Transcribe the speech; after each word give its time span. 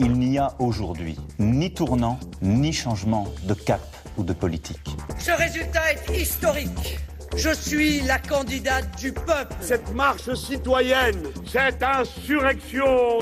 Il 0.00 0.12
n'y 0.12 0.38
a 0.38 0.54
aujourd'hui 0.58 1.16
ni 1.38 1.72
tournant, 1.72 2.18
ni 2.40 2.72
changement 2.72 3.32
de 3.44 3.54
cap 3.54 3.80
ou 4.16 4.24
de 4.24 4.32
politique. 4.32 4.96
Ce 5.18 5.30
résultat 5.32 5.92
est 5.92 6.20
historique. 6.20 6.98
Je 7.36 7.50
suis 7.54 8.00
la 8.00 8.18
candidate 8.18 8.98
du 8.98 9.12
peuple. 9.12 9.54
Cette 9.60 9.94
marche 9.94 10.34
citoyenne, 10.34 11.22
cette 11.46 11.82
insurrection. 11.82 13.20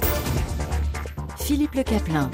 Philippe 1.39 1.75
Le 1.75 1.83
Caplin. 1.83 2.31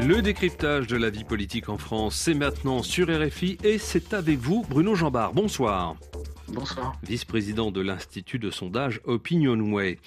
Le 0.00 0.22
décryptage 0.22 0.86
de 0.86 0.96
la 0.96 1.10
vie 1.10 1.24
politique 1.24 1.68
en 1.68 1.78
France, 1.78 2.16
c'est 2.16 2.34
maintenant 2.34 2.82
sur 2.82 3.08
RFI 3.08 3.58
et 3.64 3.78
c'est 3.78 4.14
avec 4.14 4.38
vous, 4.38 4.64
Bruno 4.68 4.94
Jambard. 4.94 5.32
Bonsoir. 5.34 5.96
Bonsoir. 6.52 6.96
Vice-président 7.02 7.70
de 7.70 7.82
l'Institut 7.82 8.38
de 8.38 8.50
sondage 8.50 9.00
Opinionway. 9.04 9.98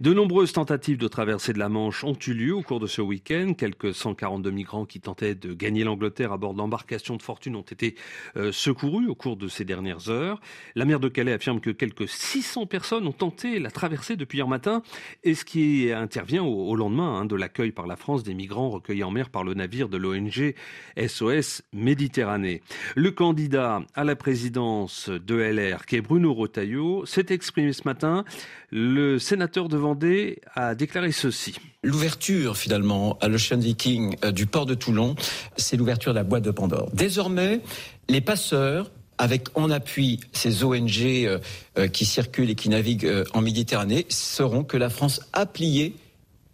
De 0.00 0.14
nombreuses 0.14 0.52
tentatives 0.52 0.96
de 0.96 1.08
traversée 1.08 1.52
de 1.52 1.58
la 1.58 1.68
Manche 1.68 2.04
ont 2.04 2.16
eu 2.26 2.34
lieu 2.34 2.54
au 2.54 2.62
cours 2.62 2.78
de 2.78 2.86
ce 2.86 3.00
week-end. 3.00 3.54
Quelques 3.56 3.94
142 3.94 4.50
migrants 4.50 4.84
qui 4.84 5.00
tentaient 5.00 5.34
de 5.34 5.52
gagner 5.54 5.82
l'Angleterre 5.82 6.32
à 6.32 6.36
bord 6.36 6.54
d'embarcations 6.54 7.16
de 7.16 7.22
fortune 7.22 7.56
ont 7.56 7.62
été 7.62 7.96
euh, 8.36 8.52
secourus 8.52 9.08
au 9.08 9.16
cours 9.16 9.36
de 9.36 9.48
ces 9.48 9.64
dernières 9.64 10.08
heures. 10.08 10.40
La 10.76 10.84
maire 10.84 11.00
de 11.00 11.08
Calais 11.08 11.32
affirme 11.32 11.60
que 11.60 11.70
quelques 11.70 12.08
600 12.08 12.66
personnes 12.66 13.06
ont 13.06 13.12
tenté 13.12 13.58
la 13.58 13.70
traversée 13.70 14.14
depuis 14.14 14.38
hier 14.38 14.46
matin 14.46 14.82
et 15.24 15.34
ce 15.34 15.44
qui 15.44 15.90
intervient 15.92 16.44
au, 16.44 16.76
lendemain 16.76 17.20
hein, 17.20 17.24
de 17.24 17.34
l'accueil 17.34 17.72
par 17.72 17.88
la 17.88 17.96
France 17.96 18.22
des 18.22 18.34
migrants 18.34 18.70
recueillis 18.70 19.04
en 19.04 19.10
mer 19.10 19.30
par 19.30 19.42
le 19.42 19.54
navire 19.54 19.88
de 19.88 19.96
l'ONG 19.96 20.54
SOS 20.96 21.62
Méditerranée. 21.72 22.62
Le 22.94 23.10
candidat 23.10 23.82
à 23.94 24.04
la 24.04 24.14
présidence 24.14 25.08
de 25.08 25.34
LR 25.34 25.86
qui 25.88 25.96
est 25.96 26.00
Bruno 26.00 26.34
Rotaillot, 26.34 27.06
s'est 27.06 27.26
exprimé 27.30 27.72
ce 27.72 27.82
matin. 27.84 28.24
Le 28.70 29.18
sénateur 29.18 29.68
de 29.68 29.76
Vendée 29.76 30.40
a 30.54 30.74
déclaré 30.74 31.12
ceci. 31.12 31.54
L'ouverture 31.82 32.56
finalement 32.56 33.18
à 33.20 33.28
l'Ocean 33.28 33.58
Viking 33.58 34.16
euh, 34.24 34.30
du 34.30 34.46
port 34.46 34.66
de 34.66 34.74
Toulon, 34.74 35.16
c'est 35.56 35.76
l'ouverture 35.76 36.12
de 36.12 36.18
la 36.18 36.24
boîte 36.24 36.44
de 36.44 36.50
Pandore. 36.50 36.90
Désormais, 36.92 37.60
les 38.08 38.20
passeurs 38.20 38.90
avec 39.16 39.48
en 39.54 39.70
appui 39.70 40.20
ces 40.32 40.62
ONG 40.62 41.02
euh, 41.02 41.38
euh, 41.78 41.88
qui 41.88 42.04
circulent 42.04 42.50
et 42.50 42.54
qui 42.54 42.68
naviguent 42.68 43.24
en 43.32 43.40
Méditerranée, 43.40 44.06
sauront 44.10 44.62
que 44.62 44.76
la 44.76 44.90
France 44.90 45.20
a 45.32 45.46
plié 45.46 45.96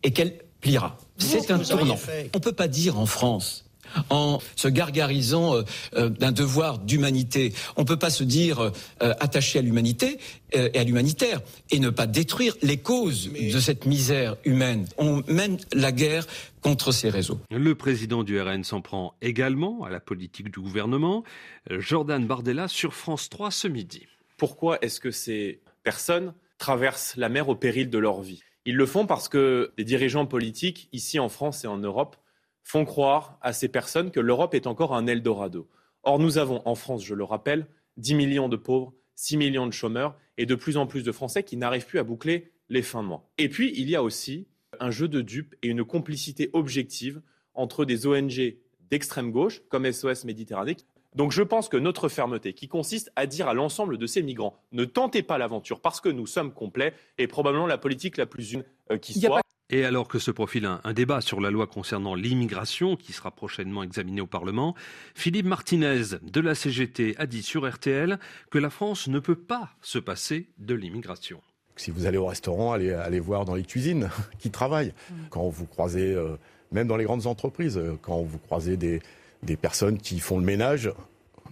et 0.02 0.12
qu'elle 0.12 0.34
pliera. 0.60 0.96
C'est 1.18 1.50
un 1.50 1.58
tournant. 1.58 1.98
On 2.32 2.38
ne 2.38 2.42
peut 2.42 2.52
pas 2.52 2.68
dire 2.68 2.98
en 2.98 3.06
France 3.06 3.63
en 4.10 4.38
se 4.56 4.68
gargarisant 4.68 5.54
euh, 5.54 5.62
euh, 5.96 6.08
d'un 6.08 6.32
devoir 6.32 6.78
d'humanité. 6.78 7.52
On 7.76 7.82
ne 7.82 7.86
peut 7.86 7.98
pas 7.98 8.10
se 8.10 8.24
dire 8.24 8.60
euh, 8.60 8.70
attaché 9.20 9.58
à 9.58 9.62
l'humanité 9.62 10.18
et 10.52 10.78
à 10.78 10.84
l'humanitaire 10.84 11.40
et 11.72 11.80
ne 11.80 11.90
pas 11.90 12.06
détruire 12.06 12.56
les 12.62 12.76
causes 12.76 13.32
de 13.32 13.58
cette 13.58 13.86
misère 13.86 14.36
humaine. 14.44 14.86
On 14.98 15.24
mène 15.26 15.58
la 15.72 15.90
guerre 15.90 16.28
contre 16.60 16.92
ces 16.92 17.10
réseaux. 17.10 17.40
Le 17.50 17.74
président 17.74 18.22
du 18.22 18.40
RN 18.40 18.62
s'en 18.62 18.80
prend 18.80 19.14
également 19.20 19.82
à 19.82 19.90
la 19.90 19.98
politique 19.98 20.52
du 20.52 20.60
gouvernement. 20.60 21.24
Jordan 21.70 22.24
Bardella 22.24 22.68
sur 22.68 22.94
France 22.94 23.28
3 23.30 23.50
ce 23.50 23.66
midi. 23.66 24.06
Pourquoi 24.36 24.78
est-ce 24.80 25.00
que 25.00 25.10
ces 25.10 25.60
personnes 25.82 26.34
traversent 26.58 27.16
la 27.16 27.28
mer 27.28 27.48
au 27.48 27.56
péril 27.56 27.90
de 27.90 27.98
leur 27.98 28.22
vie? 28.22 28.44
Ils 28.64 28.76
le 28.76 28.86
font 28.86 29.06
parce 29.06 29.28
que 29.28 29.72
les 29.76 29.84
dirigeants 29.84 30.26
politiques, 30.26 30.88
ici 30.92 31.18
en 31.18 31.28
France 31.28 31.64
et 31.64 31.66
en 31.66 31.78
Europe, 31.78 32.16
font 32.64 32.84
croire 32.84 33.38
à 33.42 33.52
ces 33.52 33.68
personnes 33.68 34.10
que 34.10 34.20
l'Europe 34.20 34.54
est 34.54 34.66
encore 34.66 34.94
un 34.94 35.06
Eldorado. 35.06 35.68
Or, 36.02 36.18
nous 36.18 36.38
avons 36.38 36.62
en 36.64 36.74
France, 36.74 37.04
je 37.04 37.14
le 37.14 37.24
rappelle, 37.24 37.66
10 37.98 38.14
millions 38.14 38.48
de 38.48 38.56
pauvres, 38.56 38.92
6 39.14 39.36
millions 39.36 39.66
de 39.66 39.72
chômeurs 39.72 40.16
et 40.38 40.46
de 40.46 40.54
plus 40.54 40.76
en 40.76 40.86
plus 40.86 41.04
de 41.04 41.12
Français 41.12 41.44
qui 41.44 41.56
n'arrivent 41.56 41.86
plus 41.86 41.98
à 41.98 42.04
boucler 42.04 42.52
les 42.68 42.82
fins 42.82 43.02
de 43.02 43.08
mois. 43.08 43.30
Et 43.38 43.48
puis, 43.48 43.72
il 43.76 43.88
y 43.88 43.94
a 43.94 44.02
aussi 44.02 44.48
un 44.80 44.90
jeu 44.90 45.06
de 45.06 45.20
dupes 45.20 45.54
et 45.62 45.68
une 45.68 45.84
complicité 45.84 46.50
objective 46.52 47.22
entre 47.54 47.84
des 47.84 48.06
ONG 48.06 48.56
d'extrême 48.90 49.30
gauche, 49.30 49.62
comme 49.68 49.90
SOS 49.90 50.24
Méditerranée. 50.24 50.76
Donc 51.14 51.30
je 51.30 51.42
pense 51.42 51.68
que 51.68 51.76
notre 51.76 52.08
fermeté, 52.08 52.54
qui 52.54 52.66
consiste 52.66 53.12
à 53.14 53.26
dire 53.26 53.46
à 53.46 53.54
l'ensemble 53.54 53.98
de 53.98 54.06
ces 54.06 54.22
migrants, 54.22 54.56
ne 54.72 54.84
tentez 54.84 55.22
pas 55.22 55.38
l'aventure 55.38 55.80
parce 55.80 56.00
que 56.00 56.08
nous 56.08 56.26
sommes 56.26 56.52
complets, 56.52 56.92
est 57.18 57.28
probablement 57.28 57.68
la 57.68 57.78
politique 57.78 58.16
la 58.16 58.26
plus 58.26 58.52
une 58.52 58.64
euh, 58.90 58.98
qui 58.98 59.20
soit. 59.20 59.43
Et 59.70 59.84
alors 59.84 60.08
que 60.08 60.18
se 60.18 60.30
profile 60.30 60.66
un, 60.66 60.92
débat 60.92 61.22
sur 61.22 61.40
la 61.40 61.50
loi 61.50 61.66
concernant 61.66 62.14
l'immigration, 62.14 62.96
qui 62.96 63.12
sera 63.12 63.30
prochainement 63.30 63.82
examiné 63.82 64.20
au 64.20 64.26
Parlement, 64.26 64.74
Philippe 65.14 65.46
Martinez 65.46 66.18
de 66.22 66.40
la 66.40 66.54
CGT 66.54 67.14
a 67.18 67.26
dit 67.26 67.42
sur 67.42 67.68
RTL 67.68 68.18
que 68.50 68.58
la 68.58 68.68
France 68.68 69.08
ne 69.08 69.18
peut 69.18 69.34
pas 69.34 69.70
se 69.80 69.98
passer 69.98 70.48
de 70.58 70.74
l'immigration. 70.74 71.40
Si 71.76 71.90
vous 71.90 72.06
allez 72.06 72.18
au 72.18 72.26
restaurant, 72.26 72.72
allez, 72.72 72.92
allez 72.92 73.20
voir 73.20 73.46
dans 73.46 73.54
les 73.54 73.64
cuisines 73.64 74.10
qui 74.38 74.50
travaillent. 74.50 74.92
Quand 75.30 75.48
vous 75.48 75.66
croisez, 75.66 76.12
euh, 76.12 76.36
même 76.70 76.86
dans 76.86 76.96
les 76.96 77.04
grandes 77.04 77.26
entreprises, 77.26 77.78
euh, 77.78 77.98
quand 78.02 78.22
vous 78.22 78.38
croisez 78.38 78.76
des, 78.76 79.00
des 79.42 79.56
personnes 79.56 79.98
qui 79.98 80.20
font 80.20 80.38
le 80.38 80.44
ménage, 80.44 80.92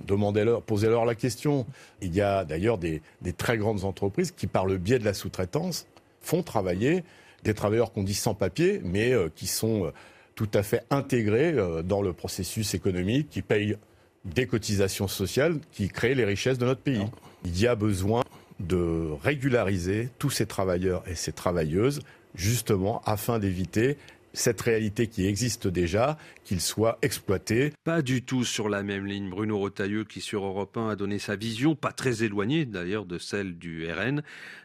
demandez-leur, 0.06 0.62
posez-leur 0.62 1.06
la 1.06 1.14
question. 1.14 1.66
Il 2.02 2.14
y 2.14 2.20
a 2.20 2.44
d'ailleurs 2.44 2.76
des, 2.76 3.00
des 3.22 3.32
très 3.32 3.56
grandes 3.56 3.84
entreprises 3.84 4.32
qui, 4.32 4.46
par 4.46 4.66
le 4.66 4.76
biais 4.76 4.98
de 4.98 5.04
la 5.04 5.14
sous-traitance, 5.14 5.86
font 6.20 6.42
travailler 6.42 7.04
des 7.42 7.54
travailleurs 7.54 7.92
qu'on 7.92 8.02
dit 8.02 8.14
sans 8.14 8.34
papier, 8.34 8.80
mais 8.84 9.12
euh, 9.12 9.28
qui 9.34 9.46
sont 9.46 9.86
euh, 9.86 9.90
tout 10.34 10.48
à 10.54 10.62
fait 10.62 10.84
intégrés 10.90 11.52
euh, 11.52 11.82
dans 11.82 12.02
le 12.02 12.12
processus 12.12 12.74
économique, 12.74 13.28
qui 13.30 13.42
payent 13.42 13.76
des 14.24 14.46
cotisations 14.46 15.08
sociales, 15.08 15.58
qui 15.72 15.88
créent 15.88 16.14
les 16.14 16.24
richesses 16.24 16.58
de 16.58 16.66
notre 16.66 16.80
pays. 16.80 17.04
Il 17.44 17.58
y 17.58 17.66
a 17.66 17.74
besoin 17.74 18.22
de 18.60 19.08
régulariser 19.22 20.08
tous 20.18 20.30
ces 20.30 20.46
travailleurs 20.46 21.02
et 21.08 21.16
ces 21.16 21.32
travailleuses, 21.32 22.00
justement, 22.34 23.02
afin 23.04 23.38
d'éviter 23.38 23.96
cette 24.32 24.60
réalité 24.60 25.06
qui 25.06 25.26
existe 25.26 25.68
déjà, 25.68 26.18
qu'il 26.44 26.60
soit 26.60 26.98
exploité. 27.02 27.72
Pas 27.84 28.02
du 28.02 28.22
tout 28.22 28.44
sur 28.44 28.68
la 28.68 28.82
même 28.82 29.06
ligne. 29.06 29.30
Bruno 29.30 29.58
Retailleau, 29.58 30.04
qui 30.04 30.20
sur 30.20 30.44
Europe 30.44 30.76
1 30.76 30.90
a 30.90 30.96
donné 30.96 31.18
sa 31.18 31.36
vision, 31.36 31.74
pas 31.74 31.92
très 31.92 32.24
éloignée 32.24 32.64
d'ailleurs 32.64 33.06
de 33.06 33.18
celle 33.18 33.58
du 33.58 33.90
RN, 33.90 34.22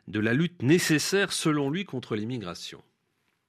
de 0.08 0.20
la 0.20 0.34
lutte 0.34 0.64
nécessaire 0.64 1.32
selon 1.32 1.70
lui 1.70 1.86
contre 1.86 2.16
l'immigration. 2.16 2.82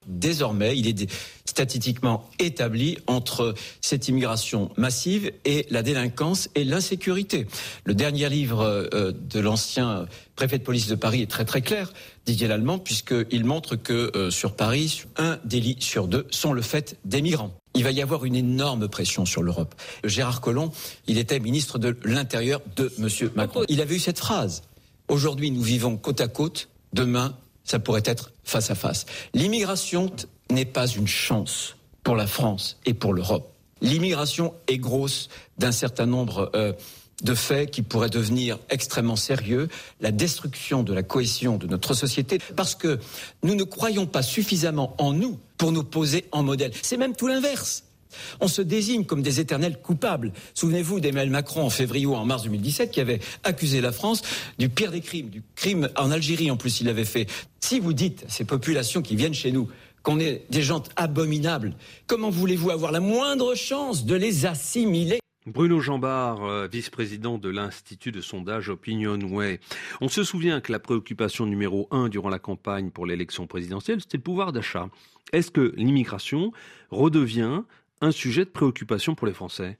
Désormais, 0.09 0.77
il 0.77 0.89
est 0.89 1.11
statistiquement 1.45 2.29
établi 2.39 2.97
entre 3.07 3.55
cette 3.83 4.09
immigration 4.09 4.71
massive 4.79 5.31
et 5.45 5.67
la 5.71 5.83
délinquance 5.83 6.49
et 6.55 6.65
l'insécurité. 6.65 7.47
Le 7.85 7.95
dernier 7.95 8.29
livre 8.31 8.63
euh, 8.63 9.13
de 9.13 9.39
l'ancien 9.39 10.07
préfet 10.35 10.59
de 10.59 10.65
police 10.65 10.87
de 10.87 10.95
Paris 10.95 11.21
est 11.21 11.31
très 11.31 11.45
très 11.45 11.61
clair, 11.61 11.93
Didier 12.25 12.49
Lallemand, 12.49 12.79
puisqu'il 12.79 13.45
montre 13.45 13.77
que 13.77 14.11
euh, 14.17 14.31
sur 14.31 14.57
Paris, 14.57 15.03
un 15.17 15.39
délit 15.45 15.77
sur 15.81 16.09
deux 16.09 16.27
sont 16.31 16.53
le 16.53 16.63
fait 16.63 16.97
des 17.05 17.21
migrants. 17.21 17.53
Il 17.75 17.85
va 17.85 17.91
y 17.91 18.01
avoir 18.01 18.25
une 18.25 18.35
énorme 18.35 18.89
pression 18.89 19.27
sur 19.27 19.43
l'Europe. 19.43 19.75
Gérard 20.05 20.41
Collomb, 20.41 20.73
il 21.07 21.19
était 21.19 21.39
ministre 21.39 21.79
de 21.79 21.97
l'Intérieur 22.05 22.61
de 22.77 22.91
M. 22.99 23.31
Macron. 23.35 23.65
Il 23.69 23.81
avait 23.81 23.97
eu 23.97 24.01
cette 24.01 24.19
phrase. 24.19 24.63
Aujourd'hui, 25.09 25.51
nous 25.51 25.63
vivons 25.63 25.97
côte 25.97 26.21
à 26.21 26.29
côte. 26.29 26.69
Demain, 26.93 27.37
ça 27.69 27.79
pourrait 27.79 28.03
être 28.05 28.33
face 28.45 28.71
à 28.71 28.75
face. 28.75 29.05
L'immigration 29.34 30.11
n'est 30.51 30.65
pas 30.65 30.87
une 30.87 31.06
chance 31.06 31.77
pour 32.03 32.17
la 32.17 32.27
France 32.27 32.79
et 32.87 32.95
pour 32.95 33.12
l'Europe. 33.12 33.53
L'immigration 33.83 34.55
est 34.67 34.79
grosse 34.79 35.29
d'un 35.59 35.71
certain 35.71 36.07
nombre 36.07 36.51
euh, 36.55 36.73
de 37.23 37.34
faits 37.34 37.71
qui 37.71 37.83
pourraient 37.83 38.09
devenir 38.09 38.59
extrêmement 38.71 39.17
sérieux, 39.17 39.69
la 40.01 40.11
destruction 40.11 40.83
de 40.83 40.95
la 40.95 41.03
cohésion 41.03 41.59
de 41.59 41.67
notre 41.67 41.93
société, 41.93 42.39
parce 42.57 42.75
que 42.75 42.99
nous 43.43 43.55
ne 43.55 43.65
croyons 43.65 44.07
pas 44.07 44.23
suffisamment 44.23 44.95
en 44.99 45.12
nous 45.12 45.39
pour 45.59 45.71
nous 45.71 45.84
poser 45.84 46.25
en 46.33 46.43
modèle. 46.43 46.73
C'est 46.83 46.97
même 46.97 47.15
tout 47.15 47.27
l'inverse. 47.27 47.84
On 48.41 48.49
se 48.49 48.63
désigne 48.63 49.05
comme 49.05 49.23
des 49.23 49.41
éternels 49.41 49.81
coupables. 49.83 50.33
Souvenez-vous 50.55 51.01
d'Emmanuel 51.01 51.31
Macron 51.31 51.65
en 51.65 51.71
février 51.71 52.07
ou 52.07 52.15
en 52.15 52.25
mars 52.25 52.45
2017 52.45 52.91
qui 52.91 53.01
avait 53.01 53.21
accusé 53.45 53.81
la 53.81 53.93
France 53.93 54.23
du 54.59 54.69
pire 54.69 54.91
des 54.91 55.01
crimes, 55.01 55.29
du 55.29 55.43
crime 55.55 55.89
en 55.97 56.11
Algérie 56.11 56.51
en 56.51 56.57
plus 56.57 56.81
il 56.81 56.89
avait 56.89 57.05
fait. 57.05 57.27
Si 57.61 57.81
vous 57.81 57.93
dites 57.93 58.25
à 58.27 58.31
ces 58.31 58.45
populations 58.45 59.03
qui 59.03 59.17
viennent 59.17 59.34
chez 59.34 59.53
nous 59.53 59.69
qu'on 60.03 60.21
est 60.21 60.45
des 60.51 60.63
gens 60.63 60.83
abominables, 60.97 61.75
comment 62.07 62.31
voulez-vous 62.31 62.71
avoir 62.71 62.93
la 62.93 63.01
moindre 63.01 63.55
chance 63.55 64.05
de 64.05 64.15
les 64.15 64.47
assimiler? 64.47 65.19
Bruno 65.49 65.81
Jambard, 65.81 66.45
euh, 66.45 66.69
vice-président 66.71 67.39
de 67.39 67.49
l'Institut 67.49 68.13
de 68.13 68.21
sondage 68.21 68.69
Opinionway. 68.69 69.61
On 70.01 70.09
se 70.09 70.22
souvient 70.22 70.61
que 70.61 70.72
la 70.72 70.78
préoccupation 70.78 71.47
numéro 71.47 71.89
un 71.91 72.09
durant 72.09 72.28
la 72.28 72.39
campagne 72.39 72.91
pour 72.91 73.07
l'élection 73.07 73.47
présidentielle, 73.47 74.01
c'était 74.01 74.19
le 74.19 74.22
pouvoir 74.22 74.53
d'achat. 74.53 74.89
Est-ce 75.33 75.51
que 75.51 75.72
l'immigration 75.77 76.53
redevient 76.91 77.63
un 78.00 78.10
sujet 78.10 78.45
de 78.45 78.50
préoccupation 78.50 79.15
pour 79.15 79.27
les 79.27 79.34
Français 79.34 79.78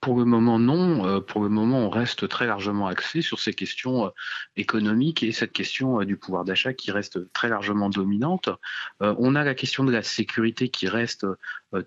pour 0.00 0.18
le 0.18 0.24
moment, 0.24 0.58
non. 0.58 1.20
pour 1.22 1.42
le 1.42 1.48
moment, 1.48 1.80
on 1.80 1.90
reste 1.90 2.28
très 2.28 2.46
largement 2.46 2.86
axé 2.86 3.22
sur 3.22 3.40
ces 3.40 3.54
questions 3.54 4.12
économiques 4.56 5.22
et 5.22 5.32
cette 5.32 5.52
question 5.52 6.02
du 6.04 6.16
pouvoir 6.16 6.44
d'achat 6.44 6.74
qui 6.74 6.90
reste 6.90 7.32
très 7.32 7.48
largement 7.48 7.88
dominante. 7.88 8.48
on 9.00 9.34
a 9.34 9.42
la 9.42 9.54
question 9.54 9.84
de 9.84 9.92
la 9.92 10.02
sécurité 10.02 10.68
qui 10.68 10.86
reste 10.88 11.26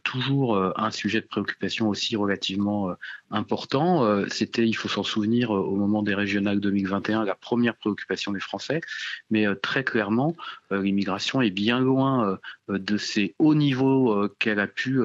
toujours 0.04 0.58
un 0.76 0.92
sujet 0.92 1.22
de 1.22 1.28
préoccupation 1.28 1.88
aussi 1.88 2.16
relativement 2.16 2.94
important. 3.32 4.28
C'était, 4.28 4.68
il 4.68 4.74
faut 4.74 4.90
s'en 4.90 5.04
souvenir, 5.04 5.52
au 5.52 5.76
moment 5.76 6.04
des 6.04 6.16
régionales 6.16 6.60
2021, 6.60 7.26
la 7.26 7.36
première 7.36 7.76
préoccupation 7.76 8.32
des 8.32 8.40
Français. 8.40 8.82
Mais 9.30 9.46
très 9.62 9.84
clairement, 9.84 10.36
l'immigration 10.72 11.42
est 11.42 11.52
bien 11.52 11.80
loin 11.80 12.38
de 12.68 12.98
ces 12.98 13.36
hauts 13.40 13.56
niveaux 13.56 14.28
qu'elle 14.40 14.60
a 14.60 14.68
pu, 14.68 15.00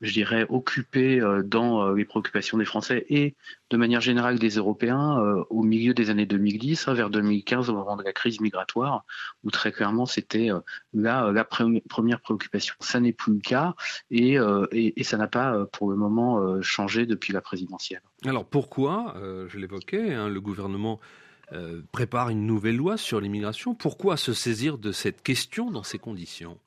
je 0.00 0.12
dirais, 0.12 0.46
occuper 0.48 1.20
dans 1.44 1.92
les 1.92 2.04
préoccupations 2.04 2.41
des 2.58 2.64
Français 2.64 3.06
et 3.08 3.34
de 3.70 3.76
manière 3.76 4.00
générale 4.00 4.38
des 4.38 4.50
Européens 4.50 5.18
euh, 5.18 5.44
au 5.48 5.62
milieu 5.62 5.94
des 5.94 6.10
années 6.10 6.26
2010, 6.26 6.88
hein, 6.88 6.94
vers 6.94 7.10
2015, 7.10 7.70
au 7.70 7.74
moment 7.74 7.96
de 7.96 8.02
la 8.02 8.12
crise 8.12 8.40
migratoire, 8.40 9.04
où 9.44 9.50
très 9.50 9.72
clairement 9.72 10.06
c'était 10.06 10.50
euh, 10.50 10.60
là 10.92 11.32
la 11.32 11.44
première 11.44 12.20
préoccupation. 12.20 12.74
Ça 12.80 13.00
n'est 13.00 13.12
plus 13.12 13.34
le 13.34 13.40
cas 13.40 13.74
et, 14.10 14.38
euh, 14.38 14.66
et, 14.72 15.02
ça 15.04 15.16
n'a 15.16 15.28
pas 15.28 15.66
pour 15.72 15.90
le 15.90 15.96
moment 15.96 16.60
changé 16.62 17.06
depuis 17.06 17.32
la 17.32 17.40
présidentielle. 17.40 18.02
Alors 18.24 18.44
pourquoi, 18.44 19.14
je 19.48 19.58
l'évoquais, 19.58 20.14
hein, 20.14 20.28
le 20.28 20.40
gouvernement 20.40 21.00
prépare 21.90 22.30
une 22.30 22.46
nouvelle 22.46 22.76
loi 22.76 22.96
sur 22.96 23.20
l'immigration? 23.20 23.74
Pourquoi 23.74 24.16
se 24.16 24.32
saisir 24.32 24.78
de 24.78 24.92
cette 24.92 25.22
question 25.22 25.70
dans 25.70 25.82
ces 25.82 25.98
conditions? 25.98 26.58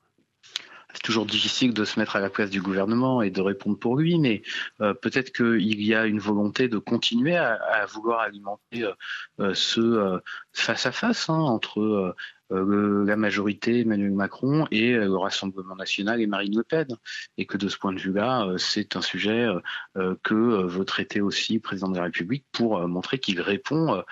C'est 0.92 1.02
toujours 1.02 1.26
difficile 1.26 1.74
de 1.74 1.84
se 1.84 1.98
mettre 1.98 2.16
à 2.16 2.20
la 2.20 2.30
place 2.30 2.50
du 2.50 2.62
gouvernement 2.62 3.20
et 3.22 3.30
de 3.30 3.40
répondre 3.40 3.78
pour 3.78 3.96
lui, 3.96 4.18
mais 4.18 4.42
euh, 4.80 4.94
peut-être 4.94 5.32
qu'il 5.32 5.82
y 5.82 5.94
a 5.94 6.06
une 6.06 6.18
volonté 6.18 6.68
de 6.68 6.78
continuer 6.78 7.36
à, 7.36 7.86
vouloir 7.86 8.20
alimenter 8.20 8.84
euh, 8.84 8.92
euh, 9.40 9.54
ce 9.54 10.20
face 10.52 10.86
à 10.86 10.92
face 10.92 11.28
hein, 11.28 11.38
entre 11.38 12.14
euh, 12.52 13.04
la 13.04 13.16
majorité 13.16 13.80
Emmanuel 13.80 14.12
Macron 14.12 14.68
et 14.70 14.92
euh, 14.92 15.06
le 15.06 15.16
Rassemblement 15.16 15.74
national 15.74 16.20
et 16.20 16.28
Marine 16.28 16.56
Le 16.56 16.62
Pen. 16.62 16.86
Et 17.38 17.46
que 17.46 17.56
de 17.56 17.68
ce 17.68 17.76
point 17.76 17.92
de 17.92 17.98
vue-là, 17.98 18.46
euh, 18.46 18.56
c'est 18.56 18.96
un 18.96 19.02
sujet 19.02 19.46
que 20.22 20.34
veut 20.34 20.84
traiter 20.84 21.20
aussi 21.20 21.54
le 21.54 21.60
président 21.60 21.88
de 21.88 21.96
la 21.96 22.04
République 22.04 22.44
pour 22.52 22.86
montrer 22.86 23.18
qu'il 23.18 23.40
répond 23.40 24.02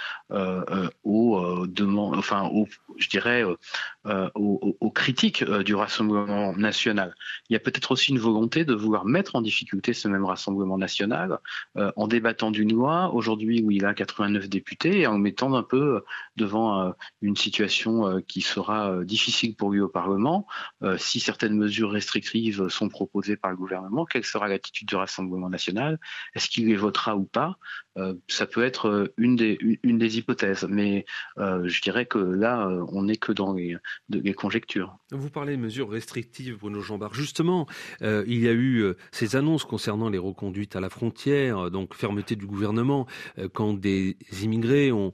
aux 1.05 1.67
demandes, 1.67 2.17
enfin, 2.17 2.49
aux, 2.53 2.67
je 2.97 3.09
dirais, 3.09 3.45
aux, 3.45 4.77
aux, 4.81 4.91
critiques 4.91 5.45
du 5.45 5.75
Rassemblement 5.75 6.55
national. 6.57 7.15
Il 7.49 7.53
y 7.53 7.57
a 7.57 7.61
peut-être 7.61 7.93
aussi 7.93 8.13
une 8.13 8.19
volonté 8.19 8.65
de 8.65 8.75
vouloir 8.75 9.05
mettre 9.05 9.37
en 9.37 9.43
difficulté 9.43 9.93
ce 9.93 10.09
même 10.09 10.25
Rassemblement 10.25 10.79
national 10.79 11.39
en 11.75 12.09
débattant 12.09 12.51
d'une 12.51 12.73
loi 12.73 13.13
aujourd'hui 13.13 13.63
où 13.63 13.71
il 13.71 13.85
a 13.85 13.95
89 13.95 14.49
députés 14.49 15.01
et 15.01 15.07
en 15.07 15.19
mettant 15.19 15.55
un 15.55 15.63
peu 15.63 16.03
devant 16.37 16.95
une 17.23 17.37
situation 17.37 18.21
qui 18.27 18.41
sera 18.41 18.91
euh, 18.91 19.05
difficile 19.05 19.57
pour 19.57 19.71
lui 19.71 19.81
au 19.81 19.89
Parlement. 19.89 20.47
Euh, 20.83 20.97
si 20.99 21.21
certaines 21.21 21.57
mesures 21.57 21.91
restrictives 21.91 22.69
sont 22.69 22.89
proposées 22.89 23.37
par 23.37 23.51
le 23.51 23.57
gouvernement, 23.57 24.05
quelle 24.05 24.25
sera 24.25 24.49
l'attitude 24.49 24.89
du 24.89 24.97
Rassemblement 24.97 25.49
national? 25.49 25.99
Est-ce 26.35 26.49
qu'il 26.49 26.67
les 26.67 26.77
votera 26.77 27.17
ou 27.17 27.25
pas? 27.25 27.57
Euh, 27.97 28.15
Ça 28.29 28.47
peut 28.47 28.63
être 28.63 29.13
une 29.17 29.37
des, 29.37 29.59
une 29.83 29.99
des 29.99 30.19
hypothèses, 30.19 30.67
mais 30.69 31.05
je 31.37 31.81
dirais 31.83 32.07
que 32.07 32.19
là, 32.19 32.69
on 32.93 33.05
n'est 33.05 33.17
que 33.17 33.33
dans 33.33 33.55
les, 33.55 34.35
conjectures. 34.35 34.97
Vous 35.11 35.31
parlez 35.31 35.57
de 35.57 35.63
mesures 35.63 35.91
restrictives, 35.91 36.59
Bruno 36.59 36.81
Jambard. 36.81 37.15
Justement, 37.15 37.67
il 38.01 38.39
y 38.39 38.49
a 38.49 38.53
eu 38.53 38.95
ces 39.13 39.37
annonces 39.37 39.65
concernant 39.65 40.09
les 40.09 40.19
reconduites 40.19 40.77
à 40.77 40.81
la 40.81 40.91
frontière, 40.91 41.71
donc 41.71 41.95
fermeté 41.95 42.37
du 42.37 42.47
gouvernement, 42.47 43.07
quand 43.53 43.75
des 43.75 44.17
immigrés 44.43 44.93
ont 44.93 45.13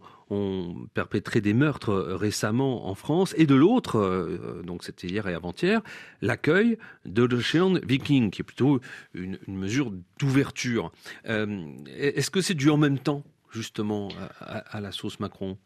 perpétré 0.95 1.41
des 1.41 1.55
meurtres 1.55 1.93
récemment 1.93 2.89
en 2.89 2.95
France, 2.95 3.35
et 3.37 3.47
de 3.47 3.55
l'autre, 3.55 3.97
euh, 3.97 4.63
donc 4.65 4.85
c'était 4.85 5.09
hier 5.09 5.27
et 5.29 5.35
avant-hier, 5.35 5.81
l'accueil 6.23 6.79
de 7.05 7.25
l'Ocean 7.25 7.75
Viking, 7.83 8.31
qui 8.31 8.43
est 8.43 8.45
plutôt 8.45 8.81
une, 9.15 9.39
mesure 9.49 9.93
d'ouverture. 10.19 10.93
Euh, 11.29 11.67
est-ce 11.97 12.31
que 12.31 12.41
c'est 12.41 12.55
dû 12.71 12.75
en 12.75 12.77
même 12.77 12.99
temps, 12.99 13.25
justement, 13.51 14.09
à 14.41 14.81
la 14.81 14.93
sauce 14.93 15.19
Macron? 15.21 15.59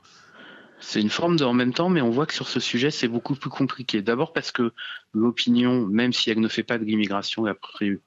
C'est 0.80 1.00
une 1.00 1.10
forme 1.10 1.36
de 1.36 1.44
en 1.44 1.54
même 1.54 1.72
temps, 1.72 1.88
mais 1.88 2.02
on 2.02 2.10
voit 2.10 2.26
que 2.26 2.34
sur 2.34 2.48
ce 2.48 2.60
sujet, 2.60 2.90
c'est 2.90 3.08
beaucoup 3.08 3.34
plus 3.34 3.50
compliqué. 3.50 4.02
D'abord 4.02 4.32
parce 4.32 4.52
que 4.52 4.72
l'opinion, 5.14 5.86
même 5.86 6.12
si 6.12 6.30
elle 6.30 6.40
ne 6.40 6.48
fait 6.48 6.62
pas 6.62 6.78
de 6.78 6.84
l'immigration 6.84 7.44
la 7.44 7.54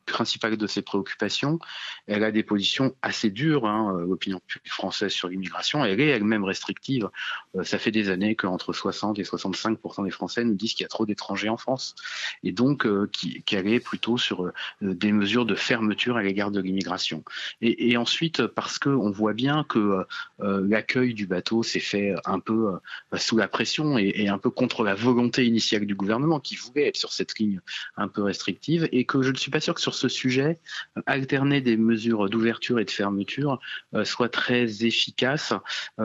principale 0.05 0.57
de 0.57 0.67
ses 0.67 0.81
préoccupations, 0.81 1.59
elle 2.05 2.23
a 2.23 2.31
des 2.31 2.43
positions 2.43 2.95
assez 3.01 3.29
dures. 3.29 3.65
Hein, 3.65 3.95
euh, 3.97 4.05
l'opinion 4.05 4.41
française 4.65 5.11
sur 5.11 5.29
l'immigration, 5.29 5.83
elle 5.85 5.99
est 5.99 6.07
elle-même 6.07 6.43
restrictive. 6.43 7.09
Euh, 7.55 7.63
ça 7.63 7.79
fait 7.79 7.91
des 7.91 8.09
années 8.09 8.35
qu'entre 8.35 8.73
60 8.73 9.17
et 9.19 9.23
65 9.23 9.79
des 10.03 10.11
Français 10.11 10.43
nous 10.43 10.55
disent 10.55 10.73
qu'il 10.73 10.83
y 10.83 10.85
a 10.85 10.89
trop 10.89 11.05
d'étrangers 11.05 11.49
en 11.49 11.57
France, 11.57 11.95
et 12.43 12.51
donc 12.51 12.85
euh, 12.85 13.09
qu'elle 13.45 13.67
est 13.67 13.79
plutôt 13.79 14.17
sur 14.17 14.51
des 14.81 15.11
mesures 15.11 15.45
de 15.45 15.55
fermeture 15.55 16.17
à 16.17 16.23
l'égard 16.23 16.51
de 16.51 16.59
l'immigration. 16.59 17.23
Et, 17.61 17.95
ensuite 17.97 18.45
parce 18.45 18.77
que 18.77 18.89
on 18.89 19.09
voit 19.09 19.33
bien 19.33 19.63
que 19.63 20.05
l'accueil 20.39 21.13
du 21.13 21.25
bateau 21.25 21.63
s'est 21.63 21.79
fait 21.79 22.13
un 22.25 22.39
peu 22.39 22.56
euh, 22.65 23.17
sous 23.17 23.37
la 23.37 23.47
pression 23.47 23.97
et, 23.97 24.27
un 24.27 24.37
peu 24.37 24.49
contre 24.49 24.83
la 24.83 24.95
volonté 24.95 25.45
initiale 25.45 25.85
du 25.85 25.95
gouvernement 25.95 26.39
qui 26.39 26.55
voulait 26.55 26.87
être 26.87 26.97
sur 26.97 27.13
cette 27.13 27.37
ligne 27.39 27.61
un 27.95 28.07
peu 28.07 28.23
restrictive 28.23 28.87
et 28.91 29.05
que 29.05 29.21
je 29.21 29.31
ne 29.31 29.37
suis 29.37 29.51
pas 29.51 29.59
sûr 29.59 29.73
que 29.73 29.81
sur 29.81 29.93
ce 29.93 30.07
sujet, 30.07 30.59
euh, 30.97 31.01
alterner 31.05 31.61
des 31.61 31.77
mesures 31.77 32.29
d'ouverture 32.29 32.79
et 32.79 32.85
de 32.85 32.91
fermeture 32.91 33.59
euh, 33.93 34.03
soit 34.03 34.29
très 34.29 34.85
efficace. 34.85 35.53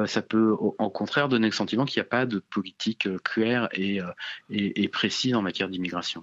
ça 0.06 0.22
peut 0.22 0.50
au, 0.50 0.72
contraire 0.90 1.28
donner 1.28 1.46
le 1.46 1.52
sentiment 1.52 1.84
qu'il 1.84 2.00
n'y 2.00 2.06
a 2.06 2.10
pas 2.10 2.26
de 2.26 2.38
politique 2.38 3.08
claire 3.22 3.68
et, 3.72 4.00
précise 4.88 5.34
en 5.34 5.42
matière 5.42 5.68
d'immigration. 5.68 6.22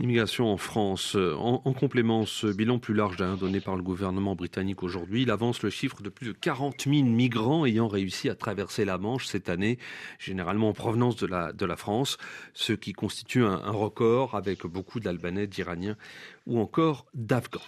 L'immigration 0.00 0.52
en 0.52 0.56
France, 0.56 1.16
en, 1.16 1.72
complément, 1.72 2.26
ce 2.26 2.48
bilan 2.48 2.78
plus 2.78 2.94
large 2.94 3.16
donné 3.16 3.60
par 3.60 3.76
le 3.76 3.82
gouvernement 3.82 4.34
britannique 4.34 4.82
aujourd'hui, 4.82 5.22
il 5.22 5.30
avance 5.30 5.62
le 5.62 5.70
chiffre 5.70 6.02
de 6.02 6.08
plus 6.08 6.26
de 6.26 6.32
40 6.32 6.84
000 6.84 7.04
migrants 7.04 7.64
ayant 7.66 7.88
réussi 7.88 8.28
à 8.28 8.34
traverser 8.34 8.84
la 8.84 8.98
Manche 8.98 9.26
cette 9.26 9.48
année 9.48 9.67
généralement 10.18 10.68
en 10.70 10.72
provenance 10.72 11.16
de 11.16 11.26
la, 11.26 11.76
France, 11.76 12.16
ce 12.54 12.72
qui 12.72 12.92
constitue 12.92 13.44
un, 13.44 13.60
un 13.64 13.72
record 13.72 14.34
avec 14.34 14.64
beaucoup 14.64 15.00
d'Albanais, 15.00 15.46
d'Iraniens 15.46 15.96
ou 16.46 16.60
encore 16.60 17.06
d'Afghans. 17.14 17.60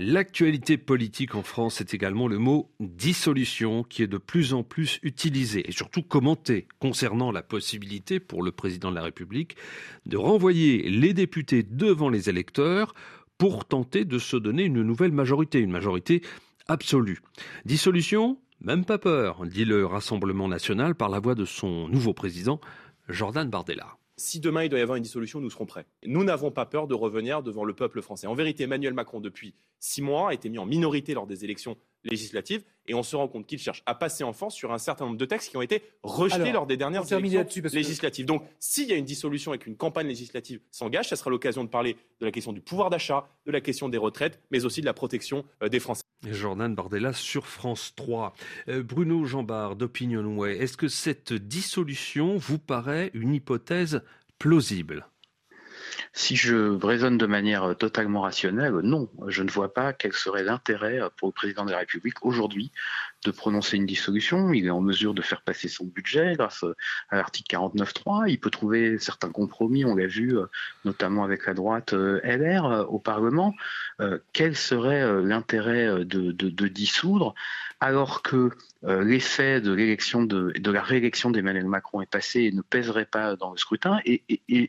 L'actualité 0.00 0.78
politique 0.78 1.34
en 1.34 1.42
France, 1.42 1.76
c'est 1.78 1.92
également 1.92 2.28
le 2.28 2.38
mot 2.38 2.70
dissolution 2.78 3.82
qui 3.82 4.04
est 4.04 4.06
de 4.06 4.16
plus 4.16 4.54
en 4.54 4.62
plus 4.62 5.00
utilisé 5.02 5.68
et 5.68 5.72
surtout 5.72 6.02
commenté 6.02 6.68
concernant 6.78 7.32
la 7.32 7.42
possibilité 7.42 8.20
pour 8.20 8.44
le 8.44 8.52
président 8.52 8.90
de 8.90 8.94
la 8.94 9.02
République 9.02 9.56
de 10.06 10.16
renvoyer 10.16 10.88
les 10.88 11.14
députés 11.14 11.64
devant 11.64 12.10
les 12.10 12.30
électeurs 12.30 12.94
pour 13.38 13.64
tenter 13.64 14.04
de 14.04 14.20
se 14.20 14.36
donner 14.36 14.62
une 14.62 14.82
nouvelle 14.82 15.10
majorité, 15.10 15.58
une 15.58 15.72
majorité 15.72 16.22
absolue. 16.68 17.20
Dissolution, 17.64 18.38
même 18.60 18.84
pas 18.84 18.98
peur, 18.98 19.46
dit 19.46 19.64
le 19.64 19.86
Rassemblement 19.86 20.48
national 20.48 20.94
par 20.94 21.08
la 21.08 21.20
voix 21.20 21.34
de 21.34 21.44
son 21.44 21.88
nouveau 21.88 22.12
président, 22.12 22.60
Jordan 23.08 23.48
Bardella. 23.48 23.96
Si 24.16 24.40
demain 24.40 24.64
il 24.64 24.68
doit 24.68 24.80
y 24.80 24.82
avoir 24.82 24.96
une 24.96 25.04
dissolution, 25.04 25.40
nous 25.40 25.48
serons 25.48 25.64
prêts. 25.64 25.86
Nous 26.04 26.24
n'avons 26.24 26.50
pas 26.50 26.66
peur 26.66 26.88
de 26.88 26.94
revenir 26.94 27.44
devant 27.44 27.64
le 27.64 27.72
peuple 27.72 28.02
français. 28.02 28.26
En 28.26 28.34
vérité, 28.34 28.64
Emmanuel 28.64 28.94
Macron, 28.94 29.20
depuis 29.20 29.54
six 29.78 30.02
mois, 30.02 30.30
a 30.30 30.34
été 30.34 30.48
mis 30.48 30.58
en 30.58 30.66
minorité 30.66 31.14
lors 31.14 31.28
des 31.28 31.44
élections 31.44 31.76
législatives 32.10 32.62
et 32.88 32.94
on 32.94 33.02
se 33.02 33.14
rend 33.14 33.28
compte 33.28 33.46
qu'il 33.46 33.58
cherche 33.58 33.82
à 33.86 33.94
passer 33.94 34.24
en 34.24 34.32
force 34.32 34.54
sur 34.54 34.72
un 34.72 34.78
certain 34.78 35.04
nombre 35.04 35.18
de 35.18 35.24
textes 35.24 35.50
qui 35.50 35.56
ont 35.56 35.62
été 35.62 35.82
rejetés 36.02 36.52
lors 36.52 36.66
des 36.66 36.76
dernières 36.76 37.10
élections 37.12 37.62
législatives. 37.72 38.26
Donc, 38.26 38.42
s'il 38.58 38.88
y 38.88 38.92
a 38.92 38.96
une 38.96 39.04
dissolution 39.04 39.54
et 39.54 39.58
qu'une 39.58 39.76
campagne 39.76 40.08
législative 40.08 40.60
s'engage, 40.70 41.08
ça 41.08 41.16
sera 41.16 41.30
l'occasion 41.30 41.64
de 41.64 41.68
parler 41.68 41.96
de 42.20 42.26
la 42.26 42.32
question 42.32 42.52
du 42.52 42.60
pouvoir 42.60 42.90
d'achat, 42.90 43.28
de 43.46 43.52
la 43.52 43.60
question 43.60 43.88
des 43.88 43.98
retraites, 43.98 44.40
mais 44.50 44.64
aussi 44.64 44.80
de 44.80 44.86
la 44.86 44.94
protection 44.94 45.44
euh, 45.62 45.68
des 45.68 45.80
Français. 45.80 46.02
Jordan 46.26 46.74
Bardella 46.74 47.12
sur 47.12 47.46
France 47.46 47.92
3. 47.94 48.34
Euh, 48.68 48.82
Bruno 48.82 49.24
Jambard 49.24 49.76
d'Opinion 49.76 50.24
Way, 50.36 50.58
est-ce 50.58 50.76
que 50.76 50.88
cette 50.88 51.32
dissolution 51.32 52.36
vous 52.36 52.58
paraît 52.58 53.10
une 53.14 53.34
hypothèse 53.34 54.02
plausible? 54.38 55.06
Si 56.12 56.36
je 56.36 56.76
raisonne 56.84 57.18
de 57.18 57.26
manière 57.26 57.76
totalement 57.76 58.22
rationnelle, 58.22 58.74
non, 58.82 59.08
je 59.28 59.42
ne 59.42 59.50
vois 59.50 59.72
pas 59.72 59.92
quel 59.92 60.12
serait 60.12 60.44
l'intérêt 60.44 61.00
pour 61.16 61.28
le 61.28 61.32
président 61.32 61.64
de 61.64 61.70
la 61.70 61.78
République 61.78 62.24
aujourd'hui 62.24 62.72
de 63.24 63.30
prononcer 63.30 63.76
une 63.76 63.86
dissolution. 63.86 64.52
Il 64.52 64.66
est 64.66 64.70
en 64.70 64.80
mesure 64.80 65.14
de 65.14 65.22
faire 65.22 65.42
passer 65.42 65.68
son 65.68 65.84
budget 65.84 66.34
grâce 66.36 66.64
à 67.10 67.16
l'article 67.16 67.56
49.3. 67.56 68.28
Il 68.28 68.38
peut 68.38 68.50
trouver 68.50 68.98
certains 68.98 69.30
compromis, 69.30 69.84
on 69.84 69.96
l'a 69.96 70.06
vu 70.06 70.36
notamment 70.84 71.24
avec 71.24 71.46
la 71.46 71.54
droite 71.54 71.92
LR 71.92 72.86
au 72.88 72.98
Parlement. 72.98 73.54
quel 74.32 74.56
serait 74.56 75.22
l'intérêt 75.22 76.04
de, 76.04 76.68
dissoudre 76.68 77.34
alors 77.80 78.22
que 78.22 78.50
euh, 78.84 79.02
l'effet 79.02 79.60
de 79.60 79.72
l'élection 79.72 80.22
de, 80.22 80.52
la 80.70 80.82
réélection 80.82 81.30
d'Emmanuel 81.30 81.66
Macron 81.66 82.00
est 82.00 82.10
passé 82.10 82.42
et 82.42 82.52
ne 82.52 82.62
pèserait 82.62 83.04
pas 83.04 83.36
dans 83.36 83.50
le 83.50 83.56
scrutin, 83.56 83.98
et, 84.04 84.22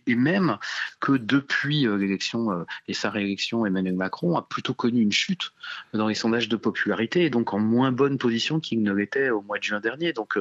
même 0.08 0.58
que 1.00 1.14
depuis 1.14 1.88
euh, 1.88 1.96
l'élection 1.96 2.52
euh, 2.52 2.64
et 2.88 2.94
sa 2.94 3.10
réélection, 3.10 3.66
Emmanuel 3.66 3.96
Macron 3.96 4.36
a 4.36 4.42
plutôt 4.42 4.74
connu 4.74 5.02
une 5.02 5.12
chute 5.12 5.52
dans 5.94 6.08
les 6.08 6.16
sondages 6.16 6.50
de 6.50 6.56
popularité 6.56 7.26
et 7.26 7.30
donc 7.30 7.54
en 7.54 7.60
moins 7.60 7.92
bonne 7.92 8.18
position 8.18 8.39
qu'il 8.60 8.82
ne 8.82 8.94
l'était 8.94 9.30
au 9.30 9.42
mois 9.42 9.60
de 9.60 9.64
juin 9.64 9.80
dernier. 9.80 10.14
Donc 10.14 10.38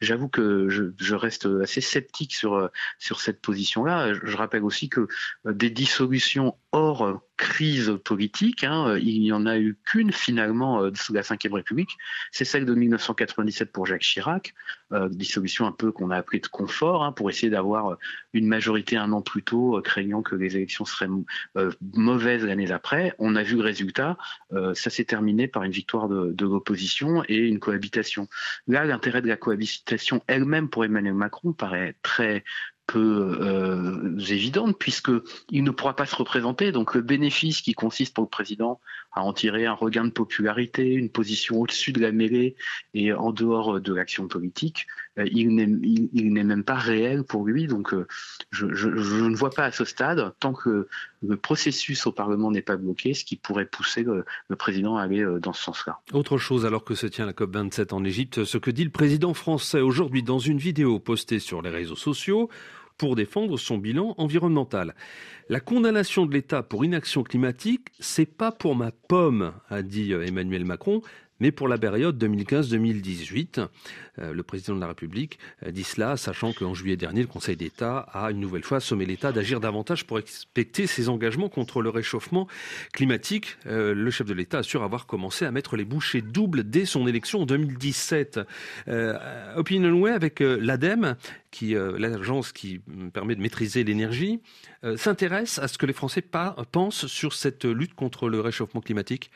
j'avoue 0.00 0.28
que 0.28 0.68
je, 0.68 1.14
reste 1.14 1.48
assez 1.62 1.80
sceptique 1.80 2.34
sur 2.34 2.70
sur 2.98 3.20
cette 3.20 3.40
position-là. 3.40 4.12
Je 4.12 4.36
rappelle 4.36 4.64
aussi 4.64 4.88
que 4.88 5.08
des 5.44 5.70
dissolutions 5.70 6.56
hors 6.72 7.20
crise 7.36 7.98
politique, 8.02 8.64
hein, 8.64 8.96
il 8.98 9.20
n'y 9.20 9.32
en 9.32 9.44
a 9.44 9.58
eu 9.58 9.76
qu'une 9.84 10.10
finalement 10.10 10.90
sous 10.94 11.12
la 11.12 11.20
Ve 11.20 11.52
République, 11.52 11.96
c'est 12.32 12.46
celle 12.46 12.64
de 12.64 12.74
1997 12.74 13.72
pour 13.72 13.86
Jacques 13.86 14.02
Chirac, 14.02 14.54
euh, 14.92 15.08
dissolution 15.08 15.66
un 15.66 15.72
peu 15.72 15.90
qu'on 15.90 16.10
a 16.10 16.16
appelée 16.16 16.38
de 16.38 16.46
confort, 16.46 17.02
hein, 17.02 17.10
pour 17.10 17.28
essayer 17.28 17.50
d'avoir 17.50 17.92
euh, 17.92 17.96
une 18.32 18.46
majorité 18.46 18.96
un 18.96 19.10
an 19.10 19.20
plus 19.20 19.42
tôt, 19.42 19.76
euh, 19.76 19.82
craignant 19.82 20.22
que 20.22 20.36
les 20.36 20.56
élections 20.56 20.84
seraient 20.84 21.08
mauvaises 21.94 22.44
l'année 22.44 22.70
après. 22.70 23.12
On 23.18 23.34
a 23.34 23.42
vu 23.42 23.56
le 23.56 23.62
résultat, 23.62 24.16
ça 24.74 24.90
s'est 24.90 25.04
terminé 25.04 25.48
par 25.48 25.64
une 25.64 25.72
victoire 25.72 26.08
de, 26.08 26.44
l'opposition 26.44 27.24
une 27.38 27.58
cohabitation. 27.58 28.28
Là, 28.66 28.84
l'intérêt 28.84 29.22
de 29.22 29.28
la 29.28 29.36
cohabitation 29.36 30.22
elle-même 30.26 30.68
pour 30.68 30.84
Emmanuel 30.84 31.14
Macron 31.14 31.52
paraît 31.52 31.96
très 32.02 32.44
peu 32.86 33.38
euh, 33.40 34.18
évidente 34.18 34.76
puisque 34.78 35.10
il 35.50 35.64
ne 35.64 35.70
pourra 35.70 35.96
pas 35.96 36.06
se 36.06 36.16
représenter. 36.16 36.72
Donc 36.72 36.94
le 36.94 37.02
bénéfice 37.02 37.60
qui 37.60 37.74
consiste 37.74 38.14
pour 38.14 38.24
le 38.24 38.30
président 38.30 38.80
à 39.12 39.22
en 39.22 39.32
tirer 39.32 39.66
un 39.66 39.72
regain 39.72 40.04
de 40.04 40.10
popularité, 40.10 40.92
une 40.92 41.08
position 41.08 41.60
au-dessus 41.60 41.92
de 41.92 42.00
la 42.00 42.12
mêlée 42.12 42.54
et 42.94 43.12
en 43.12 43.32
dehors 43.32 43.80
de 43.80 43.94
l'action 43.94 44.28
politique, 44.28 44.86
euh, 45.18 45.24
il 45.32 45.54
n'est 45.54 46.44
même 46.44 46.64
pas 46.64 46.74
réel 46.74 47.24
pour 47.24 47.46
lui. 47.46 47.66
Donc 47.66 47.94
euh, 47.94 48.06
je, 48.50 48.66
ne 48.66 49.34
vois 49.34 49.50
pas 49.50 49.64
à 49.64 49.72
ce 49.72 49.84
stade, 49.84 50.34
tant 50.38 50.52
que 50.52 50.86
le 51.26 51.36
processus 51.36 52.06
au 52.06 52.12
Parlement 52.12 52.50
n'est 52.50 52.62
pas 52.62 52.76
bloqué, 52.76 53.14
ce 53.14 53.24
qui 53.24 53.36
pourrait 53.36 53.66
pousser 53.66 54.02
le, 54.02 54.24
président 54.56 54.96
à 54.96 55.02
aller 55.02 55.22
euh, 55.22 55.40
dans 55.40 55.52
ce 55.52 55.62
sens-là. 55.62 56.00
Autre 56.12 56.36
chose, 56.36 56.66
alors 56.66 56.84
que 56.84 56.94
se 56.94 57.06
tient 57.06 57.26
la 57.26 57.32
COP27 57.32 57.94
en 57.94 58.04
Égypte, 58.04 58.44
ce 58.44 58.58
que 58.58 58.70
dit 58.70 58.84
le 58.84 58.90
président 58.90 59.32
français 59.32 59.80
aujourd'hui 59.80 60.22
dans 60.22 60.38
une 60.38 60.58
vidéo 60.58 60.98
postée 60.98 61.38
sur 61.38 61.62
les 61.62 61.70
réseaux 61.70 61.96
sociaux 61.96 62.50
pour 62.98 63.16
défendre 63.16 63.58
son 63.58 63.78
bilan 63.78 64.14
environnemental. 64.18 64.94
La 65.48 65.60
condamnation 65.60 66.26
de 66.26 66.32
l'État 66.32 66.62
pour 66.62 66.84
inaction 66.84 67.22
climatique, 67.22 67.88
c'est 68.00 68.26
pas 68.26 68.52
pour 68.52 68.74
ma 68.74 68.90
pomme, 68.90 69.52
a 69.68 69.82
dit 69.82 70.12
euh, 70.12 70.26
Emmanuel 70.26 70.64
Macron, 70.64 71.02
mais 71.40 71.50
pour 71.50 71.68
la 71.68 71.78
période 71.78 72.22
2015-2018. 72.22 73.66
Euh, 74.18 74.32
le 74.32 74.42
président 74.42 74.74
de 74.74 74.80
la 74.80 74.88
République 74.88 75.38
dit 75.68 75.84
cela, 75.84 76.16
sachant 76.16 76.52
qu'en 76.52 76.74
juillet 76.74 76.96
dernier, 76.96 77.20
le 77.20 77.26
Conseil 77.26 77.56
d'État 77.56 77.98
a 78.12 78.30
une 78.30 78.40
nouvelle 78.40 78.64
fois 78.64 78.80
sommé 78.80 79.06
l'État 79.06 79.32
d'agir 79.32 79.60
davantage 79.60 80.06
pour 80.06 80.16
respecter 80.16 80.86
ses 80.86 81.08
engagements 81.08 81.48
contre 81.48 81.82
le 81.82 81.90
réchauffement 81.90 82.48
climatique. 82.92 83.56
Euh, 83.66 83.94
le 83.94 84.10
chef 84.10 84.26
de 84.26 84.34
l'État 84.34 84.58
assure 84.58 84.82
avoir 84.82 85.06
commencé 85.06 85.44
à 85.44 85.50
mettre 85.50 85.76
les 85.76 85.84
bouchées 85.84 86.22
doubles 86.22 86.64
dès 86.64 86.84
son 86.84 87.06
élection 87.06 87.42
en 87.42 87.46
2017. 87.46 88.40
Euh, 88.88 89.54
Opinionway 89.56 90.12
avec 90.12 90.40
euh, 90.40 90.58
l'ADEME, 90.60 91.16
qui 91.50 91.74
l'agence 91.74 92.52
qui 92.52 92.80
permet 93.14 93.34
de 93.34 93.40
maîtriser 93.40 93.82
l'énergie, 93.82 94.40
s'intéresse 94.96 95.58
à 95.58 95.68
ce 95.68 95.78
que 95.78 95.86
les 95.86 95.94
Français 95.94 96.20
pensent 96.20 97.06
sur 97.06 97.32
cette 97.32 97.64
lutte 97.64 97.94
contre 97.94 98.28
le 98.28 98.40
réchauffement 98.40 98.82
climatique. 98.82 99.30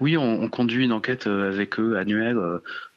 Oui, 0.00 0.16
on, 0.16 0.42
on, 0.42 0.48
conduit 0.48 0.84
une 0.84 0.92
enquête 0.92 1.26
avec 1.26 1.78
eux 1.78 1.96
annuelle 1.98 2.38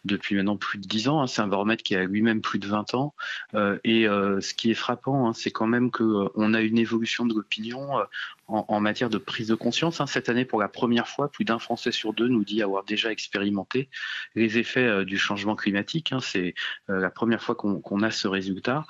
depuis 0.07 0.35
maintenant 0.35 0.57
plus 0.57 0.79
de 0.79 0.87
10 0.87 1.09
ans. 1.09 1.21
Hein. 1.21 1.27
C'est 1.27 1.41
un 1.41 1.47
baromètre 1.47 1.83
qui 1.83 1.95
a 1.95 2.03
lui-même 2.03 2.41
plus 2.41 2.59
de 2.59 2.67
20 2.67 2.93
ans. 2.95 3.13
Euh, 3.53 3.77
et 3.83 4.07
euh, 4.07 4.41
ce 4.41 4.53
qui 4.53 4.71
est 4.71 4.75
frappant, 4.75 5.27
hein, 5.27 5.33
c'est 5.33 5.51
quand 5.51 5.67
même 5.67 5.91
qu'on 5.91 6.29
euh, 6.35 6.53
a 6.53 6.61
une 6.61 6.77
évolution 6.77 7.25
de 7.25 7.33
l'opinion 7.33 7.99
euh, 7.99 8.03
en, 8.47 8.79
matière 8.79 9.09
de 9.09 9.17
prise 9.17 9.49
de 9.49 9.55
conscience. 9.55 9.99
Hein. 9.99 10.07
Cette 10.07 10.29
année, 10.29 10.45
pour 10.45 10.59
la 10.59 10.69
première 10.69 11.07
fois, 11.07 11.29
plus 11.29 11.43
d'un 11.43 11.59
Français 11.59 11.91
sur 11.91 12.13
deux 12.13 12.29
nous 12.29 12.45
dit 12.45 12.63
avoir 12.63 12.85
déjà 12.85 13.11
expérimenté 13.11 13.89
les 14.35 14.57
effets 14.57 15.03
du 15.03 15.17
changement 15.17 15.57
climatique. 15.57 16.13
C'est 16.21 16.55
la 16.87 17.09
première 17.09 17.43
fois 17.43 17.55
qu'on 17.55 17.81
qu 17.81 18.05
a 18.05 18.09
ce 18.09 18.29
résultat. 18.29 18.85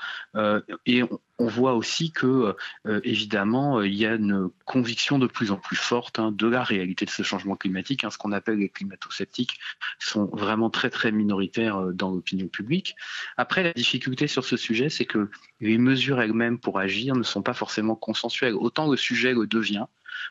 et 0.85 1.01
on, 1.01 1.19
on, 1.39 1.47
voit 1.47 1.73
aussi 1.73 2.11
que, 2.11 2.55
évidemment, 3.03 3.81
il 3.81 3.95
y 3.95 4.05
a 4.05 4.13
une 4.13 4.49
conviction 4.65 5.17
de 5.17 5.25
plus 5.25 5.49
en 5.49 5.57
plus 5.57 5.75
forte 5.75 6.19
de 6.19 6.47
la 6.47 6.63
réalité 6.63 7.05
de 7.05 7.09
ce 7.09 7.23
changement 7.23 7.55
climatique. 7.55 8.05
Ce 8.07 8.17
qu'on 8.19 8.33
appelle 8.33 8.59
les 8.59 8.69
climato-sceptiques 8.69 9.59
sont 9.97 10.25
vraiment 10.25 10.69
très 10.69 10.91
très 10.91 11.06
minoritaire 11.15 11.77
euh, 11.77 11.93
dans 11.93 12.11
l'opinion 12.11 12.47
publique. 12.47 12.95
Après, 13.37 13.63
la 13.63 13.73
difficulté 13.73 14.27
sur 14.27 14.45
ce 14.45 14.57
sujet, 14.57 14.89
c'est 14.89 15.05
que 15.05 15.29
les 15.59 15.77
mesures 15.77 16.21
elles-mêmes 16.21 16.59
pour 16.59 16.79
agir 16.79 17.15
ne 17.15 17.23
sont 17.23 17.41
pas 17.41 17.53
forcément 17.53 17.95
consensuelles. 17.95 18.55
Autant 18.55 18.89
le 18.89 18.97
sujet 18.97 19.33
le 19.33 19.47
devient, 19.47 19.85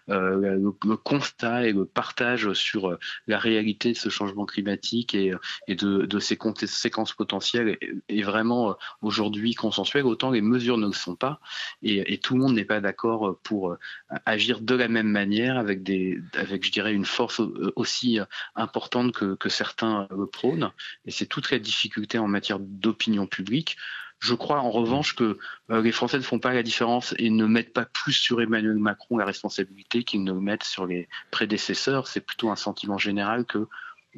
euh, 0.09 0.57
le, 0.85 0.97
constat 0.97 1.67
et 1.67 1.73
le 1.73 1.85
partage 1.85 2.53
sur 2.53 2.91
euh, 2.91 2.99
la 3.27 3.39
réalité 3.39 3.93
de 3.93 3.97
ce 3.97 4.09
changement 4.09 4.47
climatique 4.47 5.15
et, 5.15 5.33
de, 5.69 6.19
ses 6.19 6.37
conséquences 6.37 7.13
potentielles 7.13 7.77
est, 8.09 8.23
vraiment 8.23 8.77
aujourd'hui 9.03 9.55
consensuel, 9.55 10.05
autant 10.05 10.31
les 10.31 10.41
mesures 10.41 10.79
ne 10.79 10.87
le 10.87 10.93
sont 10.93 11.17
pas 11.17 11.41
et, 11.83 12.19
tout 12.19 12.35
le 12.35 12.41
monde 12.41 12.55
n'est 12.55 12.65
pas 12.65 12.81
d'accord 12.81 13.39
pour 13.43 13.77
agir 14.25 14.61
de 14.61 14.75
la 14.75 14.89
même 14.89 15.09
manière 15.09 15.59
avec, 15.59 15.87
je 15.87 16.71
dirais, 16.71 16.93
une 16.93 17.05
force 17.05 17.41
aussi 17.77 18.19
importante 18.55 19.13
que, 19.13 19.35
que 19.35 19.49
certains 19.49 20.09
le. 20.11 20.56
Et 21.05 21.11
c'est 21.11 21.27
toute 21.27 21.51
la 21.51 21.59
difficulté 21.59 22.19
en 22.19 22.29
matière 22.29 22.59
d'opinion 22.61 23.27
publique. 23.27 23.77
Je 24.19 24.35
crois 24.35 24.61
en 24.61 24.71
revanche 24.71 25.15
que 25.15 25.39
euh, 25.71 25.83
les 25.83 25.93
Français 25.93 26.17
ne 26.17 26.23
font 26.23 26.39
pas 26.39 26.55
la 26.55 26.63
différence 26.63 27.15
et 27.19 27.29
ne 27.29 27.47
mettent 27.47 27.75
pas 27.75 27.85
plus 27.85 28.15
sur 28.15 28.41
Emmanuel 28.41 28.79
Macron 28.79 29.19
la 29.19 29.27
responsabilité 29.27 30.05
qu'ils 30.05 30.25
ne 30.25 30.33
mettent 30.33 30.65
sur 30.65 30.87
les 30.87 31.09
prédécesseurs. 31.31 32.07
C'est 32.09 32.23
plutôt 32.23 32.51
un 32.51 32.57
sentiment 32.57 32.99
général 32.99 33.45
que 33.45 33.67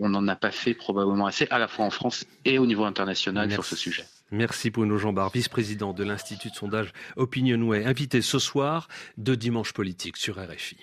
on 0.01 0.09
n'en 0.09 0.29
a 0.29 0.37
pas 0.37 0.53
fait 0.53 0.75
probablement 0.75 1.27
assez, 1.27 1.49
à 1.51 1.59
la 1.59 1.67
fois 1.67 1.85
en 1.85 1.91
France 1.91 2.25
et 2.45 2.59
au 2.59 2.67
niveau 2.67 2.85
international 2.85 3.49
Merci. 3.49 3.55
sur 3.55 3.65
ce 3.65 3.77
sujet. 3.77 4.05
Merci 4.31 4.71
Bruno 4.71 4.99
Jambard, 4.99 5.31
vice-président 5.31 5.93
de 5.93 6.05
l'Institut 6.05 6.51
de 6.51 6.55
sondage 6.55 6.93
Opinionway, 7.17 7.85
invité 7.85 8.23
ce 8.23 8.39
soir 8.39 8.89
de 9.17 9.35
Dimanche 9.35 9.73
Politique 9.73 10.17
sur 10.17 10.37
RFI. 10.37 10.77